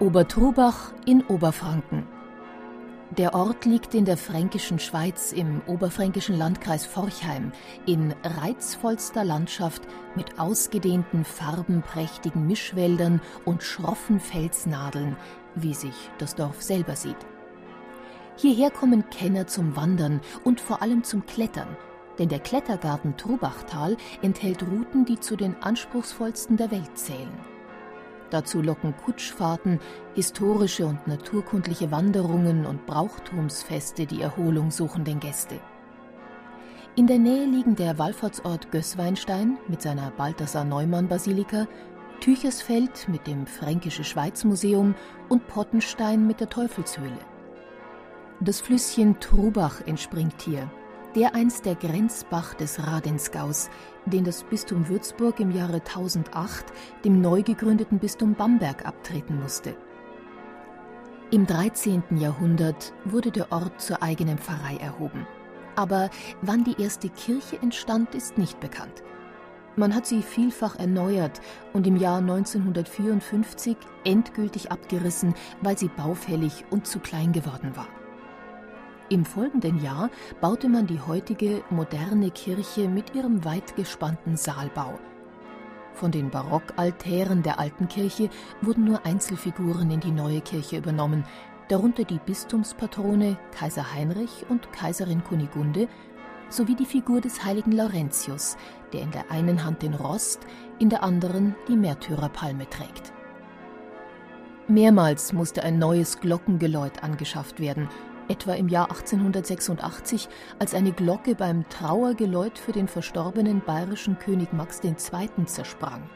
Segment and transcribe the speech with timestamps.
[0.00, 2.04] Obertrubach in Oberfranken.
[3.16, 7.52] Der Ort liegt in der fränkischen Schweiz im oberfränkischen Landkreis Forchheim
[7.86, 9.82] in reizvollster Landschaft
[10.16, 15.16] mit ausgedehnten farbenprächtigen Mischwäldern und schroffen Felsnadeln,
[15.54, 17.24] wie sich das Dorf selber sieht.
[18.36, 21.76] Hierher kommen Kenner zum Wandern und vor allem zum Klettern,
[22.18, 27.53] denn der Klettergarten Trubachtal enthält Routen, die zu den anspruchsvollsten der Welt zählen.
[28.34, 29.78] Dazu locken Kutschfahrten,
[30.16, 35.60] historische und naturkundliche Wanderungen und Brauchtumsfeste die Erholung suchenden Gäste.
[36.96, 41.68] In der Nähe liegen der Wallfahrtsort Gößweinstein mit seiner Balthasar-Neumann-Basilika,
[42.18, 44.96] Tüchersfeld mit dem Fränkische Schweiz-Museum
[45.28, 47.20] und Pottenstein mit der Teufelshöhle.
[48.40, 50.68] Das Flüsschen Trubach entspringt hier,
[51.14, 53.70] der einst der Grenzbach des Radensgaus,
[54.04, 56.66] den das Bistum Würzburg im Jahre 1008
[57.04, 59.76] dem neu gegründeten Bistum Bamberg abtreten musste.
[61.30, 62.02] Im 13.
[62.16, 65.26] Jahrhundert wurde der Ort zur eigenen Pfarrei erhoben.
[65.76, 66.10] Aber
[66.42, 69.02] wann die erste Kirche entstand, ist nicht bekannt.
[69.76, 71.40] Man hat sie vielfach erneuert
[71.72, 77.88] und im Jahr 1954 endgültig abgerissen, weil sie baufällig und zu klein geworden war.
[79.10, 80.08] Im folgenden Jahr
[80.40, 84.98] baute man die heutige moderne Kirche mit ihrem weit gespannten Saalbau.
[85.92, 88.30] Von den Barockaltären der alten Kirche
[88.62, 91.24] wurden nur Einzelfiguren in die neue Kirche übernommen,
[91.68, 95.86] darunter die Bistumspatrone Kaiser Heinrich und Kaiserin Kunigunde
[96.48, 98.56] sowie die Figur des heiligen Laurentius,
[98.92, 100.40] der in der einen Hand den Rost,
[100.78, 103.12] in der anderen die Märtyrerpalme trägt.
[104.66, 107.88] Mehrmals musste ein neues Glockengeläut angeschafft werden,
[108.28, 114.80] etwa im Jahr 1886, als eine Glocke beim Trauergeläut für den verstorbenen bayerischen König Max
[114.82, 114.94] II.
[115.46, 116.08] zersprang.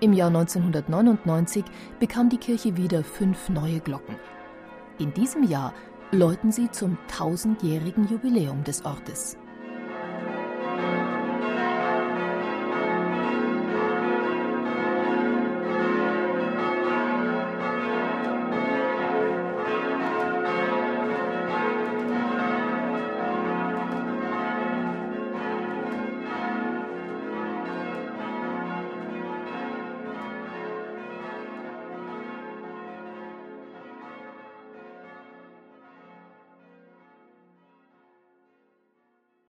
[0.00, 1.64] Im Jahr 1999
[1.98, 4.16] bekam die Kirche wieder fünf neue Glocken.
[4.98, 5.72] In diesem Jahr
[6.10, 9.38] läuten sie zum tausendjährigen Jubiläum des Ortes.